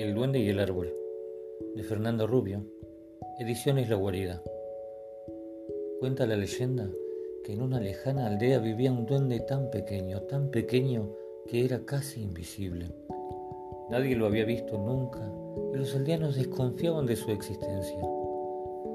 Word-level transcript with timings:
El 0.00 0.14
Duende 0.14 0.38
y 0.38 0.48
el 0.48 0.60
Árbol, 0.60 0.90
de 1.76 1.82
Fernando 1.82 2.26
Rubio, 2.26 2.64
Ediciones 3.38 3.90
La 3.90 3.96
Guarida. 3.96 4.42
Cuenta 6.00 6.26
la 6.26 6.36
leyenda 6.36 6.88
que 7.44 7.52
en 7.52 7.60
una 7.60 7.80
lejana 7.80 8.26
aldea 8.26 8.60
vivía 8.60 8.90
un 8.90 9.04
duende 9.04 9.40
tan 9.40 9.70
pequeño, 9.70 10.22
tan 10.22 10.50
pequeño 10.50 11.14
que 11.46 11.66
era 11.66 11.84
casi 11.84 12.22
invisible. 12.22 12.86
Nadie 13.90 14.16
lo 14.16 14.24
había 14.24 14.46
visto 14.46 14.78
nunca 14.78 15.20
y 15.74 15.76
los 15.76 15.94
aldeanos 15.94 16.34
desconfiaban 16.34 17.04
de 17.04 17.16
su 17.16 17.30
existencia. 17.30 18.00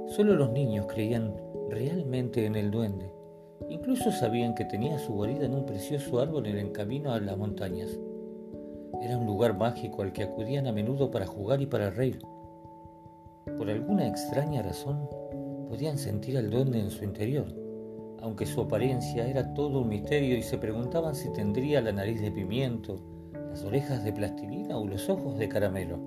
Solo 0.08 0.34
los 0.36 0.52
niños 0.54 0.88
creían 0.88 1.36
realmente 1.70 2.48
en 2.48 2.56
el 2.56 2.72
duende. 2.72 3.12
Incluso 3.70 4.12
sabían 4.12 4.56
que 4.56 4.66
tenía 4.66 4.98
su 4.98 5.14
guarida 5.14 5.46
en 5.46 5.54
un 5.54 5.68
precioso 5.68 6.20
árbol 6.20 6.48
en 6.48 6.58
el 6.58 6.72
camino 6.72 7.14
a 7.14 7.20
las 7.20 7.38
montañas. 7.38 7.96
Era 9.02 9.18
un 9.18 9.26
lugar 9.26 9.58
mágico 9.58 10.02
al 10.02 10.14
que 10.14 10.24
acudían 10.24 10.68
a 10.68 10.72
menudo 10.72 11.12
para 11.12 11.26
jugar 11.26 11.62
y 11.62 11.66
para 11.66 11.90
reír. 11.90 12.20
Por 13.58 13.70
alguna 13.70 14.08
extraña 14.08 14.62
razón, 14.62 15.08
podían 15.70 15.98
sentir 15.98 16.38
al 16.38 16.50
duende 16.50 16.80
en 16.80 16.90
su 16.90 17.04
interior, 17.04 17.46
aunque 18.22 18.46
su 18.46 18.62
apariencia 18.62 19.28
era 19.28 19.54
todo 19.54 19.82
un 19.82 19.90
misterio 19.90 20.38
y 20.38 20.42
se 20.42 20.58
preguntaban 20.58 21.16
si 21.16 21.32
tendría 21.32 21.82
la 21.82 21.92
nariz 21.92 22.22
de 22.22 22.32
pimiento, 22.32 23.00
las 23.50 23.64
orejas 23.64 24.04
de 24.04 24.14
plastilina 24.14 24.78
o 24.78 24.88
los 24.88 25.10
ojos 25.10 25.38
de 25.38 25.48
caramelo. 25.48 26.00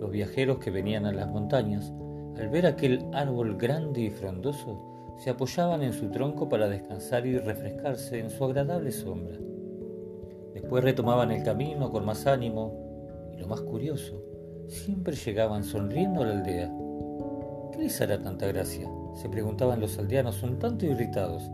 Los 0.00 0.10
viajeros 0.10 0.58
que 0.58 0.70
venían 0.70 1.06
a 1.06 1.12
las 1.12 1.28
montañas, 1.28 1.92
al 2.36 2.48
ver 2.50 2.66
aquel 2.66 3.06
árbol 3.12 3.56
grande 3.56 4.02
y 4.02 4.10
frondoso, 4.10 5.14
se 5.16 5.30
apoyaban 5.30 5.82
en 5.82 5.94
su 5.94 6.10
tronco 6.10 6.48
para 6.48 6.68
descansar 6.68 7.26
y 7.26 7.38
refrescarse 7.38 8.18
en 8.18 8.28
su 8.30 8.44
agradable 8.44 8.92
sombra. 8.92 9.38
Después 10.56 10.82
retomaban 10.82 11.30
el 11.32 11.42
camino 11.42 11.90
con 11.90 12.06
más 12.06 12.26
ánimo 12.26 13.28
y 13.30 13.36
lo 13.36 13.46
más 13.46 13.60
curioso, 13.60 14.22
siempre 14.68 15.14
llegaban 15.14 15.62
sonriendo 15.62 16.22
a 16.22 16.26
la 16.28 16.32
aldea. 16.32 16.72
¿Qué 17.72 17.78
les 17.78 18.00
hará 18.00 18.22
tanta 18.22 18.46
gracia? 18.46 18.88
se 19.20 19.28
preguntaban 19.28 19.80
los 19.80 19.98
aldeanos 19.98 20.42
un 20.42 20.58
tanto 20.58 20.86
irritados. 20.86 21.50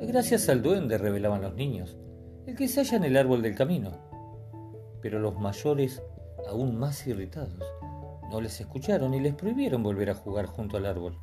Gracias 0.00 0.48
al 0.48 0.62
duende, 0.62 0.98
revelaban 0.98 1.42
los 1.42 1.54
niños, 1.54 1.96
el 2.44 2.56
que 2.56 2.66
se 2.66 2.80
halla 2.80 2.96
en 2.96 3.04
el 3.04 3.16
árbol 3.16 3.40
del 3.40 3.54
camino. 3.54 3.92
Pero 5.00 5.20
los 5.20 5.38
mayores, 5.38 6.02
aún 6.48 6.76
más 6.76 7.06
irritados, 7.06 7.62
no 8.32 8.40
les 8.40 8.60
escucharon 8.60 9.14
y 9.14 9.20
les 9.20 9.34
prohibieron 9.34 9.84
volver 9.84 10.10
a 10.10 10.16
jugar 10.16 10.46
junto 10.46 10.76
al 10.76 10.86
árbol. 10.86 11.16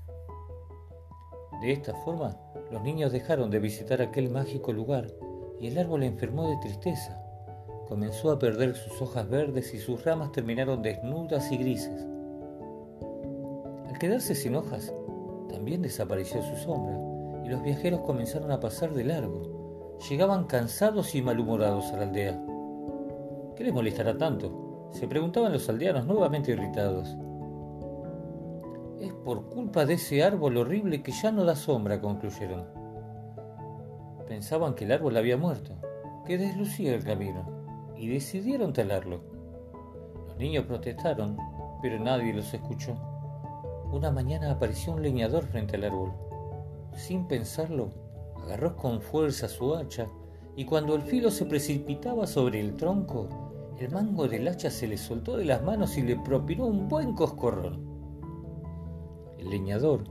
De 1.61 1.73
esta 1.73 1.93
forma, 1.93 2.37
los 2.71 2.81
niños 2.83 3.11
dejaron 3.11 3.51
de 3.51 3.59
visitar 3.59 4.01
aquel 4.01 4.29
mágico 4.29 4.71
lugar 4.71 5.11
y 5.59 5.67
el 5.67 5.77
árbol 5.77 6.03
enfermó 6.03 6.49
de 6.49 6.57
tristeza. 6.57 7.21
Comenzó 7.87 8.31
a 8.31 8.39
perder 8.39 8.75
sus 8.75 9.01
hojas 9.01 9.27
verdes 9.27 9.73
y 9.73 9.79
sus 9.79 10.03
ramas 10.05 10.31
terminaron 10.31 10.81
desnudas 10.81 11.51
y 11.51 11.57
grises. 11.57 12.05
Al 13.87 13.97
quedarse 13.97 14.35
sin 14.35 14.55
hojas, 14.55 14.93
también 15.49 15.81
desapareció 15.81 16.41
su 16.43 16.55
sombra 16.55 16.97
y 17.43 17.49
los 17.49 17.63
viajeros 17.63 18.01
comenzaron 18.01 18.51
a 18.51 18.59
pasar 18.59 18.93
de 18.93 19.03
largo. 19.03 19.97
Llegaban 20.09 20.45
cansados 20.45 21.15
y 21.15 21.21
malhumorados 21.21 21.85
a 21.91 21.97
la 21.97 22.03
aldea. 22.03 22.39
¿Qué 23.55 23.63
les 23.63 23.73
molestará 23.73 24.17
tanto? 24.17 24.89
Se 24.91 25.07
preguntaban 25.07 25.51
los 25.51 25.67
aldeanos 25.67 26.05
nuevamente 26.05 26.51
irritados. 26.51 27.17
Es 28.99 29.13
por 29.13 29.49
culpa 29.49 29.85
de 29.85 29.95
ese 29.95 30.23
árbol 30.23 30.57
horrible 30.57 31.01
que 31.01 31.11
ya 31.11 31.31
no 31.31 31.43
da 31.43 31.55
sombra, 31.55 31.99
concluyeron. 31.99 32.78
Pensaban 34.29 34.75
que 34.75 34.85
el 34.85 34.91
árbol 34.91 35.17
había 35.17 35.37
muerto, 35.37 35.73
que 36.23 36.37
deslucía 36.37 36.93
el 36.93 37.03
camino, 37.03 37.43
y 37.97 38.09
decidieron 38.09 38.73
talarlo. 38.73 39.21
Los 40.27 40.37
niños 40.37 40.65
protestaron, 40.67 41.35
pero 41.81 41.99
nadie 41.99 42.31
los 42.31 42.53
escuchó. 42.53 42.95
Una 43.91 44.11
mañana 44.11 44.51
apareció 44.51 44.93
un 44.93 45.01
leñador 45.01 45.45
frente 45.45 45.77
al 45.77 45.85
árbol. 45.85 46.13
Sin 46.93 47.27
pensarlo, 47.27 47.89
agarró 48.43 48.75
con 48.75 49.01
fuerza 49.01 49.47
su 49.47 49.73
hacha 49.73 50.05
y 50.55 50.65
cuando 50.65 50.93
el 50.93 51.01
filo 51.01 51.31
se 51.31 51.47
precipitaba 51.47 52.27
sobre 52.27 52.59
el 52.59 52.75
tronco, 52.75 53.29
el 53.79 53.89
mango 53.89 54.27
del 54.27 54.47
hacha 54.47 54.69
se 54.69 54.87
le 54.87 54.99
soltó 54.99 55.37
de 55.37 55.45
las 55.45 55.63
manos 55.63 55.97
y 55.97 56.03
le 56.03 56.17
propinó 56.17 56.67
un 56.67 56.87
buen 56.87 57.15
coscorrón. 57.15 57.83
El 59.39 59.49
leñador, 59.49 60.03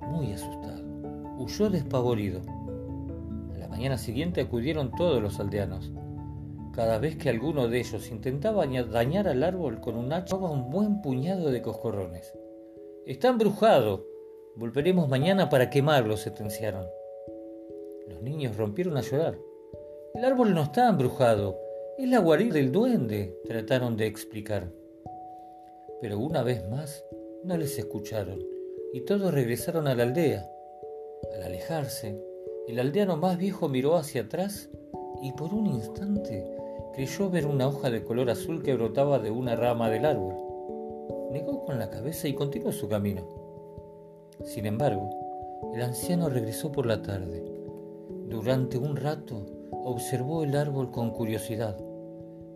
muy 0.00 0.32
asustado, 0.32 0.82
huyó 1.38 1.68
despavorido 1.68 2.40
mañana 3.70 3.96
siguiente 3.96 4.42
acudieron 4.42 4.90
todos 4.90 5.22
los 5.22 5.40
aldeanos. 5.40 5.90
Cada 6.74 6.98
vez 6.98 7.16
que 7.16 7.30
alguno 7.30 7.68
de 7.68 7.78
ellos 7.78 8.10
intentaba 8.10 8.66
dañar 8.66 9.28
al 9.28 9.42
árbol 9.42 9.80
con 9.80 9.96
un 9.96 10.12
hacha, 10.12 10.36
un 10.36 10.70
buen 10.70 11.00
puñado 11.00 11.50
de 11.50 11.62
coscorrones. 11.62 12.32
Está 13.06 13.28
embrujado. 13.28 14.06
Volveremos 14.56 15.08
mañana 15.08 15.48
para 15.48 15.70
quemarlo, 15.70 16.16
sentenciaron. 16.16 16.86
Los 18.08 18.22
niños 18.22 18.56
rompieron 18.56 18.96
a 18.96 19.00
llorar. 19.00 19.38
El 20.14 20.24
árbol 20.24 20.54
no 20.54 20.64
está 20.64 20.88
embrujado. 20.88 21.58
Es 21.96 22.08
la 22.08 22.18
guarida 22.18 22.54
del 22.54 22.72
duende, 22.72 23.36
trataron 23.46 23.96
de 23.96 24.06
explicar. 24.06 24.72
Pero 26.00 26.18
una 26.18 26.42
vez 26.42 26.68
más 26.68 27.04
no 27.44 27.56
les 27.56 27.78
escucharon 27.78 28.38
y 28.92 29.02
todos 29.02 29.32
regresaron 29.32 29.86
a 29.86 29.94
la 29.94 30.04
aldea. 30.04 30.48
Al 31.34 31.42
alejarse, 31.42 32.20
el 32.70 32.78
aldeano 32.78 33.16
más 33.16 33.36
viejo 33.36 33.68
miró 33.68 33.96
hacia 33.96 34.22
atrás 34.22 34.70
y 35.20 35.32
por 35.32 35.52
un 35.52 35.66
instante 35.66 36.46
creyó 36.94 37.28
ver 37.28 37.44
una 37.44 37.66
hoja 37.66 37.90
de 37.90 38.04
color 38.04 38.30
azul 38.30 38.62
que 38.62 38.74
brotaba 38.74 39.18
de 39.18 39.32
una 39.32 39.56
rama 39.56 39.90
del 39.90 40.04
árbol. 40.04 40.36
Negó 41.32 41.64
con 41.64 41.80
la 41.80 41.90
cabeza 41.90 42.28
y 42.28 42.34
continuó 42.34 42.70
su 42.70 42.88
camino. 42.88 43.26
Sin 44.44 44.66
embargo, 44.66 45.10
el 45.74 45.82
anciano 45.82 46.28
regresó 46.28 46.70
por 46.70 46.86
la 46.86 47.02
tarde. 47.02 47.44
Durante 48.28 48.78
un 48.78 48.94
rato 48.94 49.46
observó 49.72 50.44
el 50.44 50.54
árbol 50.54 50.92
con 50.92 51.10
curiosidad. 51.10 51.76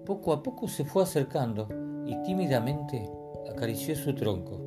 Poco 0.06 0.32
a 0.32 0.44
poco 0.44 0.68
se 0.68 0.84
fue 0.84 1.02
acercando 1.02 1.66
y 2.06 2.22
tímidamente 2.22 3.10
acarició 3.50 3.96
su 3.96 4.14
tronco. 4.14 4.60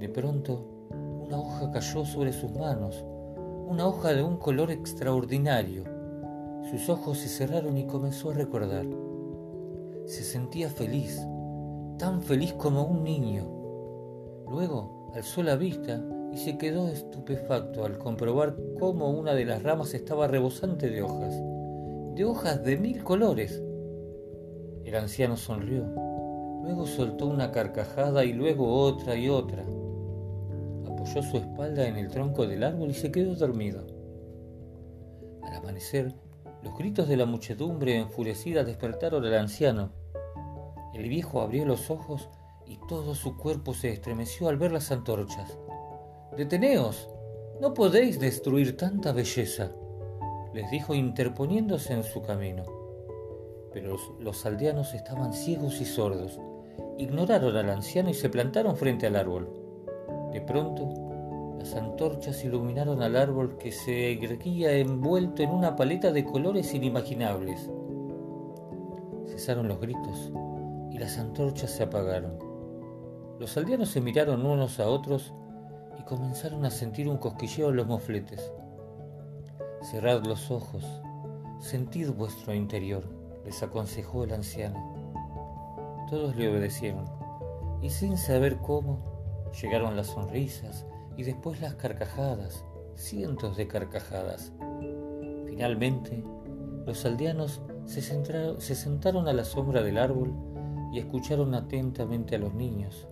De 0.00 0.08
pronto, 0.08 0.88
una 0.90 1.38
hoja 1.38 1.70
cayó 1.70 2.04
sobre 2.04 2.32
sus 2.32 2.50
manos 2.50 3.04
una 3.72 3.86
hoja 3.86 4.12
de 4.12 4.22
un 4.22 4.36
color 4.36 4.70
extraordinario. 4.70 5.84
Sus 6.70 6.90
ojos 6.90 7.16
se 7.16 7.28
cerraron 7.28 7.78
y 7.78 7.86
comenzó 7.86 8.30
a 8.30 8.34
recordar. 8.34 8.84
Se 10.04 10.22
sentía 10.24 10.68
feliz, 10.68 11.26
tan 11.98 12.20
feliz 12.22 12.52
como 12.52 12.84
un 12.84 13.02
niño. 13.02 13.46
Luego 14.50 15.10
alzó 15.14 15.42
la 15.42 15.56
vista 15.56 16.04
y 16.30 16.36
se 16.36 16.58
quedó 16.58 16.88
estupefacto 16.88 17.86
al 17.86 17.96
comprobar 17.96 18.58
cómo 18.78 19.08
una 19.08 19.32
de 19.32 19.46
las 19.46 19.62
ramas 19.62 19.94
estaba 19.94 20.26
rebosante 20.28 20.90
de 20.90 21.02
hojas, 21.02 21.34
de 22.14 22.26
hojas 22.26 22.62
de 22.62 22.76
mil 22.76 23.02
colores. 23.02 23.62
El 24.84 24.94
anciano 24.96 25.38
sonrió, 25.38 25.86
luego 26.62 26.86
soltó 26.86 27.26
una 27.26 27.50
carcajada 27.50 28.22
y 28.26 28.34
luego 28.34 28.70
otra 28.70 29.16
y 29.16 29.30
otra 29.30 29.64
apoyó 31.02 31.22
su 31.22 31.36
espalda 31.36 31.88
en 31.88 31.96
el 31.96 32.08
tronco 32.08 32.46
del 32.46 32.62
árbol 32.62 32.90
y 32.90 32.94
se 32.94 33.10
quedó 33.10 33.34
dormido. 33.34 33.84
Al 35.42 35.54
amanecer, 35.54 36.14
los 36.62 36.78
gritos 36.78 37.08
de 37.08 37.16
la 37.16 37.26
muchedumbre 37.26 37.96
enfurecida 37.96 38.62
despertaron 38.62 39.24
al 39.24 39.34
anciano. 39.34 39.90
El 40.94 41.08
viejo 41.08 41.40
abrió 41.40 41.64
los 41.64 41.90
ojos 41.90 42.28
y 42.66 42.78
todo 42.88 43.16
su 43.16 43.36
cuerpo 43.36 43.74
se 43.74 43.90
estremeció 43.90 44.48
al 44.48 44.58
ver 44.58 44.70
las 44.70 44.92
antorchas. 44.92 45.58
Deteneos, 46.36 47.08
no 47.60 47.74
podéis 47.74 48.20
destruir 48.20 48.76
tanta 48.76 49.10
belleza, 49.12 49.72
les 50.54 50.70
dijo 50.70 50.94
interponiéndose 50.94 51.94
en 51.94 52.04
su 52.04 52.22
camino. 52.22 52.62
Pero 53.72 53.88
los, 53.88 54.12
los 54.20 54.46
aldeanos 54.46 54.94
estaban 54.94 55.32
ciegos 55.32 55.80
y 55.80 55.84
sordos. 55.84 56.38
Ignoraron 56.96 57.56
al 57.56 57.70
anciano 57.70 58.10
y 58.10 58.14
se 58.14 58.28
plantaron 58.28 58.76
frente 58.76 59.08
al 59.08 59.16
árbol. 59.16 59.62
De 60.32 60.40
pronto, 60.40 61.01
las 61.62 61.76
antorchas 61.76 62.44
iluminaron 62.44 63.02
al 63.02 63.14
árbol 63.14 63.56
que 63.56 63.70
se 63.70 64.14
erguía 64.20 64.72
envuelto 64.72 65.44
en 65.44 65.50
una 65.50 65.76
paleta 65.76 66.10
de 66.10 66.24
colores 66.24 66.74
inimaginables. 66.74 67.70
Cesaron 69.28 69.68
los 69.68 69.78
gritos 69.78 70.32
y 70.90 70.98
las 70.98 71.18
antorchas 71.18 71.70
se 71.70 71.84
apagaron. 71.84 72.36
Los 73.38 73.56
aldeanos 73.56 73.90
se 73.90 74.00
miraron 74.00 74.44
unos 74.44 74.80
a 74.80 74.88
otros 74.88 75.32
y 76.00 76.02
comenzaron 76.02 76.64
a 76.64 76.70
sentir 76.72 77.08
un 77.08 77.18
cosquilleo 77.18 77.68
en 77.68 77.76
los 77.76 77.86
mofletes. 77.86 78.52
Cerrad 79.82 80.24
los 80.24 80.50
ojos, 80.50 80.84
sentid 81.60 82.10
vuestro 82.10 82.52
interior, 82.54 83.04
les 83.44 83.62
aconsejó 83.62 84.24
el 84.24 84.32
anciano. 84.32 86.06
Todos 86.10 86.34
le 86.34 86.50
obedecieron 86.50 87.04
y 87.80 87.88
sin 87.88 88.18
saber 88.18 88.56
cómo, 88.56 89.12
Llegaron 89.60 89.96
las 89.96 90.06
sonrisas 90.06 90.86
y 91.16 91.22
después 91.24 91.60
las 91.60 91.74
carcajadas, 91.74 92.64
cientos 92.94 93.56
de 93.56 93.68
carcajadas. 93.68 94.52
Finalmente, 95.46 96.24
los 96.86 97.04
aldeanos 97.04 97.60
se, 97.84 98.00
sentaron 98.74 99.28
a 99.28 99.32
la 99.32 99.44
sombra 99.44 99.82
del 99.82 99.98
árbol 99.98 100.32
y 100.92 100.98
escucharon 100.98 101.54
atentamente 101.54 102.36
a 102.36 102.38
los 102.38 102.54
niños, 102.54 103.06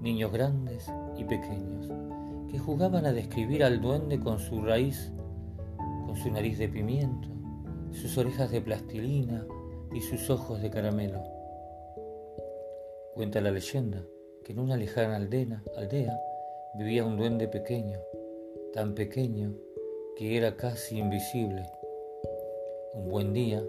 niños 0.00 0.32
grandes 0.32 0.90
y 1.16 1.24
pequeños, 1.24 1.90
que 2.50 2.58
jugaban 2.58 3.06
a 3.06 3.12
describir 3.12 3.64
al 3.64 3.80
duende 3.80 4.18
con 4.20 4.38
su 4.38 4.62
raíz, 4.62 5.12
con 6.06 6.16
su 6.16 6.30
nariz 6.30 6.58
de 6.58 6.68
pimiento, 6.68 7.28
sus 7.90 8.16
orejas 8.18 8.50
de 8.50 8.60
plastilina 8.60 9.46
y 9.92 10.00
sus 10.00 10.30
ojos 10.30 10.60
de 10.60 10.70
caramelo. 10.70 11.22
Cuenta 13.14 13.40
la 13.40 13.50
leyenda 13.50 14.02
que 14.44 14.52
en 14.52 14.58
una 14.58 14.76
lejana 14.76 15.16
aldea, 15.16 15.62
aldea 15.76 16.18
vivía 16.74 17.04
un 17.04 17.18
duende 17.18 17.48
pequeño, 17.48 17.98
tan 18.72 18.94
pequeño 18.94 19.54
que 20.16 20.38
era 20.38 20.56
casi 20.56 20.98
invisible. 20.98 21.62
Un 22.94 23.10
buen 23.10 23.34
día, 23.34 23.62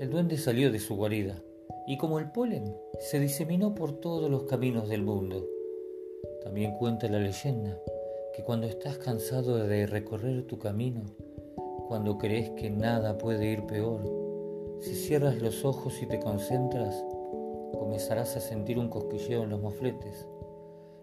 el 0.00 0.10
duende 0.10 0.36
salió 0.36 0.72
de 0.72 0.80
su 0.80 0.96
guarida 0.96 1.40
y 1.86 1.96
como 1.96 2.18
el 2.18 2.32
polen 2.32 2.76
se 2.98 3.20
diseminó 3.20 3.74
por 3.74 4.00
todos 4.00 4.28
los 4.28 4.44
caminos 4.44 4.88
del 4.88 5.02
mundo. 5.02 5.46
También 6.42 6.76
cuenta 6.76 7.08
la 7.08 7.20
leyenda 7.20 7.78
que 8.34 8.42
cuando 8.42 8.66
estás 8.66 8.98
cansado 8.98 9.56
de 9.56 9.86
recorrer 9.86 10.42
tu 10.46 10.58
camino, 10.58 11.02
cuando 11.86 12.18
crees 12.18 12.50
que 12.50 12.68
nada 12.68 13.16
puede 13.16 13.46
ir 13.46 13.64
peor, 13.66 14.02
si 14.80 14.94
cierras 14.94 15.40
los 15.40 15.64
ojos 15.64 16.02
y 16.02 16.06
te 16.06 16.18
concentras, 16.18 17.04
comenzarás 17.78 18.36
a 18.36 18.40
sentir 18.40 18.78
un 18.78 18.88
cosquilleo 18.88 19.44
en 19.44 19.50
los 19.50 19.60
mofletes. 19.60 20.26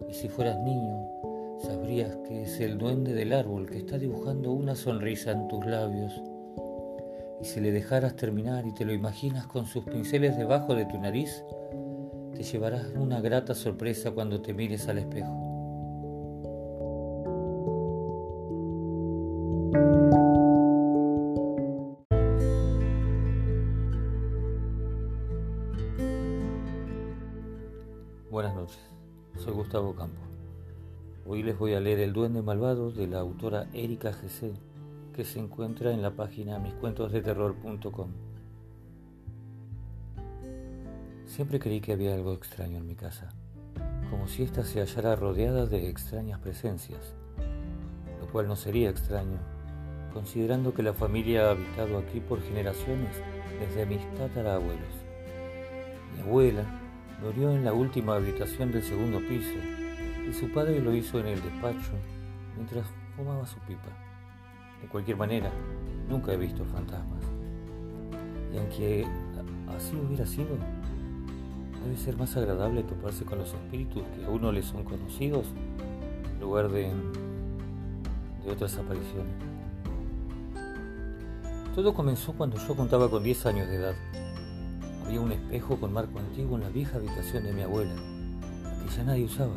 Y 0.09 0.13
si 0.13 0.27
fueras 0.27 0.59
niño, 0.59 1.16
sabrías 1.59 2.15
que 2.27 2.43
es 2.43 2.59
el 2.59 2.77
duende 2.77 3.13
del 3.13 3.33
árbol 3.33 3.69
que 3.69 3.77
está 3.77 3.97
dibujando 3.97 4.51
una 4.51 4.75
sonrisa 4.75 5.31
en 5.31 5.47
tus 5.47 5.65
labios. 5.65 6.21
Y 7.41 7.45
si 7.45 7.59
le 7.59 7.71
dejaras 7.71 8.15
terminar 8.15 8.65
y 8.65 8.73
te 8.73 8.85
lo 8.85 8.93
imaginas 8.93 9.47
con 9.47 9.65
sus 9.65 9.83
pinceles 9.85 10.37
debajo 10.37 10.75
de 10.75 10.85
tu 10.85 10.99
nariz, 10.99 11.43
te 12.33 12.43
llevarás 12.43 12.87
una 12.95 13.21
grata 13.21 13.53
sorpresa 13.53 14.11
cuando 14.11 14.41
te 14.41 14.53
mires 14.53 14.87
al 14.87 14.99
espejo. 14.99 15.33
Buenas 28.29 28.53
noches, 28.55 28.79
soy 29.37 29.53
Gustavo 29.53 29.95
Campo. 29.95 30.16
Les 31.47 31.57
voy 31.57 31.75
a 31.75 31.79
leer 31.79 32.01
El 32.01 32.11
Duende 32.11 32.41
Malvado 32.41 32.91
de 32.91 33.07
la 33.07 33.21
autora 33.21 33.67
Erika 33.71 34.11
G.C., 34.11 34.51
que 35.13 35.23
se 35.23 35.39
encuentra 35.39 35.93
en 35.93 36.01
la 36.01 36.11
página 36.11 36.59
miscuentosdeterror.com. 36.59 38.09
Siempre 41.25 41.57
creí 41.57 41.79
que 41.79 41.93
había 41.93 42.15
algo 42.15 42.33
extraño 42.33 42.79
en 42.79 42.85
mi 42.85 42.95
casa, 42.95 43.29
como 44.09 44.27
si 44.27 44.43
ésta 44.43 44.65
se 44.65 44.81
hallara 44.81 45.15
rodeada 45.15 45.65
de 45.65 45.87
extrañas 45.87 46.41
presencias, 46.41 47.15
lo 48.19 48.29
cual 48.29 48.49
no 48.49 48.57
sería 48.57 48.89
extraño, 48.89 49.39
considerando 50.11 50.73
que 50.73 50.83
la 50.83 50.91
familia 50.91 51.47
ha 51.47 51.51
habitado 51.51 51.97
aquí 51.97 52.19
por 52.19 52.41
generaciones 52.41 53.15
desde 53.57 53.85
mis 53.85 54.01
tatarabuelos. 54.15 54.95
Mi 56.13 56.23
abuela 56.23 56.65
murió 57.23 57.51
en 57.51 57.63
la 57.63 57.71
última 57.71 58.15
habitación 58.15 58.73
del 58.73 58.83
segundo 58.83 59.19
piso 59.19 59.86
y 60.27 60.33
su 60.33 60.51
padre 60.51 60.81
lo 60.81 60.93
hizo 60.93 61.19
en 61.19 61.27
el 61.27 61.41
despacho 61.41 61.91
mientras 62.55 62.85
fumaba 63.15 63.45
su 63.45 63.59
pipa. 63.59 63.89
De 64.81 64.87
cualquier 64.87 65.17
manera, 65.17 65.51
nunca 66.09 66.33
he 66.33 66.37
visto 66.37 66.65
fantasmas. 66.65 67.23
Y 68.53 68.57
aunque 68.57 69.07
así 69.75 69.95
hubiera 69.95 70.25
sido, 70.25 70.57
debe 71.83 71.97
ser 71.97 72.17
más 72.17 72.35
agradable 72.35 72.83
toparse 72.83 73.23
con 73.23 73.39
los 73.39 73.53
espíritus 73.53 74.03
que 74.15 74.25
a 74.25 74.29
uno 74.29 74.51
le 74.51 74.61
son 74.61 74.83
conocidos 74.83 75.47
en 76.33 76.39
lugar 76.39 76.69
de, 76.69 76.91
de 78.43 78.51
otras 78.51 78.77
apariciones. 78.77 79.33
Todo 81.73 81.93
comenzó 81.93 82.33
cuando 82.33 82.57
yo 82.57 82.75
contaba 82.75 83.09
con 83.09 83.23
10 83.23 83.45
años 83.45 83.67
de 83.67 83.75
edad. 83.75 83.95
Había 85.05 85.21
un 85.21 85.31
espejo 85.31 85.79
con 85.79 85.93
marco 85.93 86.19
antiguo 86.19 86.57
en 86.57 86.63
la 86.63 86.69
vieja 86.69 86.97
habitación 86.97 87.43
de 87.43 87.53
mi 87.53 87.61
abuela, 87.61 87.93
que 88.83 88.95
ya 88.95 89.03
nadie 89.03 89.25
usaba. 89.25 89.55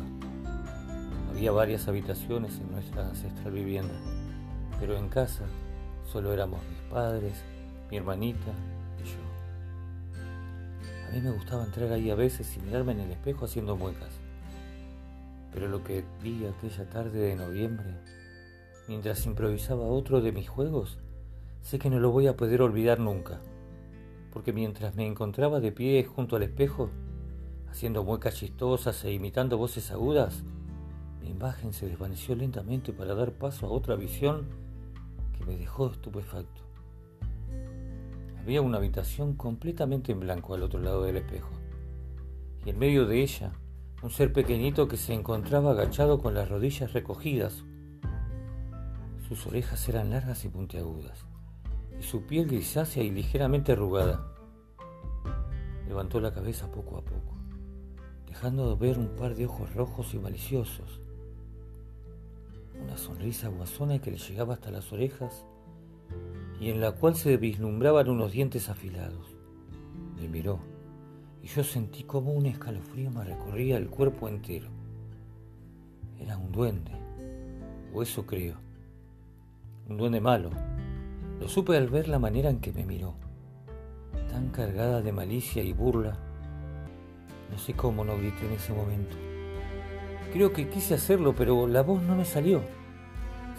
Había 1.31 1.53
varias 1.53 1.87
habitaciones 1.87 2.59
en 2.59 2.71
nuestra 2.71 3.07
ancestral 3.07 3.53
vivienda, 3.53 3.93
pero 4.79 4.97
en 4.97 5.07
casa 5.07 5.45
solo 6.11 6.33
éramos 6.33 6.59
mis 6.69 6.91
padres, 6.91 7.41
mi 7.89 7.97
hermanita 7.97 8.51
y 9.01 9.07
yo. 9.07 9.31
A 11.07 11.13
mí 11.13 11.21
me 11.21 11.31
gustaba 11.31 11.63
entrar 11.63 11.91
ahí 11.93 12.11
a 12.11 12.15
veces 12.15 12.55
y 12.57 12.59
mirarme 12.59 12.91
en 12.91 12.99
el 12.99 13.11
espejo 13.11 13.45
haciendo 13.45 13.77
muecas. 13.77 14.09
Pero 15.53 15.69
lo 15.69 15.83
que 15.85 16.03
vi 16.21 16.45
aquella 16.45 16.89
tarde 16.89 17.19
de 17.19 17.35
noviembre, 17.37 17.95
mientras 18.89 19.25
improvisaba 19.25 19.83
otro 19.83 20.21
de 20.21 20.33
mis 20.33 20.49
juegos, 20.49 20.99
sé 21.61 21.79
que 21.79 21.89
no 21.89 21.99
lo 21.99 22.11
voy 22.11 22.27
a 22.27 22.35
poder 22.35 22.61
olvidar 22.61 22.99
nunca, 22.99 23.39
porque 24.33 24.51
mientras 24.51 24.95
me 24.95 25.07
encontraba 25.07 25.61
de 25.61 25.71
pie 25.71 26.03
junto 26.03 26.35
al 26.35 26.43
espejo, 26.43 26.89
haciendo 27.69 28.03
muecas 28.03 28.35
chistosas 28.35 29.03
e 29.05 29.13
imitando 29.13 29.57
voces 29.57 29.91
agudas, 29.91 30.43
mi 31.21 31.29
imagen 31.29 31.71
se 31.73 31.87
desvaneció 31.87 32.35
lentamente 32.35 32.93
para 32.93 33.13
dar 33.13 33.31
paso 33.31 33.67
a 33.67 33.69
otra 33.69 33.95
visión 33.95 34.47
que 35.37 35.45
me 35.45 35.57
dejó 35.57 35.91
estupefacto. 35.91 36.61
Había 38.39 38.61
una 38.61 38.77
habitación 38.77 39.35
completamente 39.35 40.11
en 40.11 40.21
blanco 40.21 40.55
al 40.55 40.63
otro 40.63 40.79
lado 40.79 41.03
del 41.03 41.17
espejo, 41.17 41.51
y 42.65 42.71
en 42.71 42.79
medio 42.79 43.05
de 43.05 43.21
ella 43.21 43.51
un 44.01 44.09
ser 44.09 44.33
pequeñito 44.33 44.87
que 44.87 44.97
se 44.97 45.13
encontraba 45.13 45.71
agachado 45.71 46.19
con 46.19 46.33
las 46.33 46.49
rodillas 46.49 46.91
recogidas. 46.93 47.63
Sus 49.27 49.45
orejas 49.45 49.87
eran 49.87 50.09
largas 50.09 50.43
y 50.43 50.49
puntiagudas, 50.49 51.23
y 51.99 52.03
su 52.03 52.25
piel 52.25 52.47
grisácea 52.47 53.03
y 53.03 53.11
ligeramente 53.11 53.73
arrugada. 53.73 54.27
Levantó 55.87 56.19
la 56.19 56.33
cabeza 56.33 56.71
poco 56.71 56.97
a 56.97 57.03
poco, 57.03 57.35
dejando 58.25 58.75
ver 58.75 58.97
un 58.97 59.09
par 59.09 59.35
de 59.35 59.45
ojos 59.45 59.71
rojos 59.75 60.15
y 60.15 60.19
maliciosos 60.19 61.01
una 62.91 62.97
sonrisa 62.97 63.47
guasona 63.47 63.99
que 63.99 64.11
le 64.11 64.17
llegaba 64.17 64.53
hasta 64.53 64.69
las 64.69 64.91
orejas 64.91 65.45
y 66.59 66.69
en 66.71 66.81
la 66.81 66.91
cual 66.91 67.15
se 67.15 67.37
vislumbraban 67.37 68.09
unos 68.09 68.33
dientes 68.33 68.67
afilados. 68.67 69.33
Me 70.17 70.27
miró 70.27 70.59
y 71.41 71.47
yo 71.47 71.63
sentí 71.63 72.03
como 72.03 72.33
un 72.33 72.47
escalofrío 72.47 73.09
me 73.09 73.23
recorría 73.23 73.77
el 73.77 73.89
cuerpo 73.89 74.27
entero. 74.27 74.67
Era 76.19 76.37
un 76.37 76.51
duende, 76.51 76.91
o 77.93 78.01
eso 78.01 78.25
creo. 78.25 78.57
Un 79.87 79.95
duende 79.95 80.19
malo. 80.19 80.49
Lo 81.39 81.47
supe 81.47 81.77
al 81.77 81.87
ver 81.87 82.09
la 82.09 82.19
manera 82.19 82.49
en 82.49 82.59
que 82.59 82.73
me 82.73 82.85
miró, 82.85 83.15
tan 84.29 84.49
cargada 84.49 85.01
de 85.01 85.13
malicia 85.13 85.63
y 85.63 85.71
burla. 85.71 86.17
No 87.49 87.57
sé 87.57 87.71
cómo 87.73 88.03
no 88.03 88.17
grité 88.17 88.47
en 88.47 88.51
ese 88.51 88.73
momento. 88.73 89.15
Creo 90.33 90.51
que 90.51 90.67
quise 90.67 90.95
hacerlo, 90.95 91.33
pero 91.33 91.67
la 91.67 91.83
voz 91.83 92.03
no 92.03 92.17
me 92.17 92.25
salió. 92.25 92.80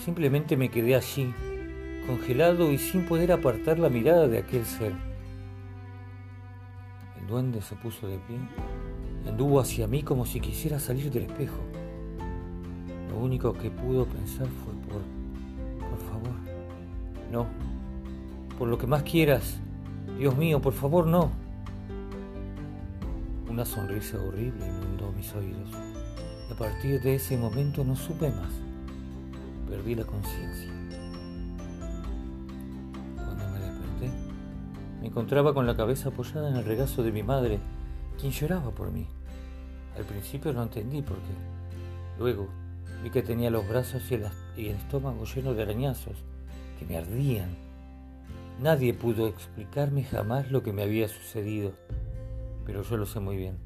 Simplemente 0.05 0.57
me 0.57 0.69
quedé 0.69 0.97
allí, 0.97 1.33
congelado 2.09 2.73
y 2.73 2.79
sin 2.79 3.07
poder 3.07 3.31
apartar 3.31 3.79
la 3.79 3.89
mirada 3.89 4.27
de 4.27 4.39
aquel 4.39 4.67
ser. 4.67 4.93
El 7.21 7.27
duende 7.29 7.63
se 7.63 7.77
puso 7.77 8.09
de 8.09 8.19
pie 8.19 8.37
y 9.25 9.29
anduvo 9.29 9.61
hacia 9.61 9.87
mí 9.87 10.03
como 10.03 10.27
si 10.27 10.41
quisiera 10.41 10.81
salir 10.81 11.09
del 11.13 11.27
espejo. 11.27 11.61
Lo 13.11 13.19
único 13.19 13.53
que 13.53 13.71
pudo 13.71 14.05
pensar 14.07 14.49
fue 14.49 14.75
por, 14.89 15.03
por 15.89 15.99
favor, 16.09 16.35
no, 17.31 17.47
por 18.59 18.67
lo 18.67 18.79
que 18.79 18.89
más 18.89 19.05
quieras, 19.05 19.61
Dios 20.19 20.37
mío, 20.37 20.61
por 20.61 20.73
favor, 20.73 21.07
no. 21.07 21.31
Una 23.49 23.65
sonrisa 23.65 24.21
horrible 24.21 24.67
inundó 24.67 25.13
mis 25.13 25.33
oídos. 25.33 25.71
A 26.51 26.57
partir 26.57 27.01
de 27.03 27.15
ese 27.15 27.37
momento 27.37 27.85
no 27.85 27.95
supe 27.95 28.31
más. 28.31 28.72
Perdí 29.73 29.95
la 29.95 30.05
conciencia. 30.05 30.71
Cuando 33.17 33.49
me 33.49 33.59
desperté, 33.59 34.11
me 35.01 35.07
encontraba 35.07 35.55
con 35.55 35.67
la 35.67 35.75
cabeza 35.75 36.11
apoyada 36.11 36.51
en 36.51 36.57
el 36.57 36.67
regazo 36.67 37.03
de 37.03 37.11
mi 37.11 37.23
madre, 37.23 37.59
quien 38.21 38.33
lloraba 38.33 38.71
por 38.71 38.91
mí. 38.91 39.07
Al 39.97 40.05
principio 40.05 40.53
no 40.53 40.63
entendí 40.63 41.01
por 41.01 41.17
qué. 41.17 41.33
Luego 42.19 42.49
vi 43.03 43.09
que 43.09 43.23
tenía 43.23 43.49
los 43.49 43.67
brazos 43.67 44.03
y 44.11 44.17
el, 44.67 44.77
estómago 44.77 45.25
llenos 45.25 45.57
de 45.57 45.63
arañazos 45.63 46.19
que 46.79 46.85
me 46.85 46.99
ardían. 46.99 47.57
Nadie 48.61 48.93
pudo 48.93 49.27
explicarme 49.27 50.05
jamás 50.05 50.51
lo 50.51 50.63
que 50.63 50.75
me 50.75 50.83
había 50.83 51.09
sucedido, 51.09 51.73
pero 52.67 52.83
yo 52.83 52.99
lo 52.99 53.07
sé 53.07 53.21
muy 53.21 53.39
bien. 53.39 53.57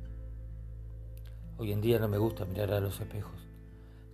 Hoy 1.58 1.72
en 1.72 1.80
día 1.80 1.98
no 1.98 2.06
me 2.06 2.18
gusta 2.18 2.44
mirar 2.44 2.72
a 2.74 2.80
los 2.80 3.00
espejos. 3.00 3.40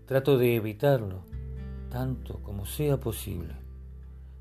Trato 0.07 0.39
de 0.39 0.57
evitarlo 0.57 1.42
tanto 1.93 2.39
como 2.43 2.65
sea 2.65 2.99
posible. 2.99 3.55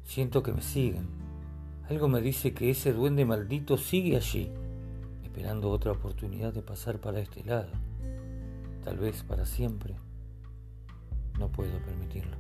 Siento 0.06 0.42
que 0.42 0.54
me 0.54 0.62
siguen. 0.62 1.06
Algo 1.90 2.08
me 2.08 2.22
dice 2.22 2.54
que 2.54 2.70
ese 2.70 2.94
duende 2.94 3.26
maldito 3.26 3.78
sigue 3.78 4.16
allí, 4.16 4.50
esperando 5.22 5.70
otra 5.70 5.92
oportunidad 5.92 6.54
de 6.54 6.62
pasar 6.62 7.00
para 7.00 7.20
este 7.20 7.44
lado, 7.44 7.68
tal 8.86 8.98
vez 9.00 9.24
para 9.24 9.46
siempre. 9.46 9.96
No 11.38 11.52
puedo 11.52 11.78
permitirlo. 11.80 12.38